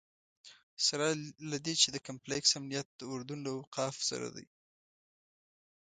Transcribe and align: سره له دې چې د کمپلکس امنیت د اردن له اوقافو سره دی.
سره 0.87 1.05
له 1.51 1.57
دې 1.65 1.73
چې 1.81 1.87
د 1.91 1.97
کمپلکس 2.07 2.49
امنیت 2.59 2.87
د 2.93 3.01
اردن 3.13 3.39
له 3.45 3.51
اوقافو 3.57 4.01
سره 4.09 4.27
دی. 4.35 4.47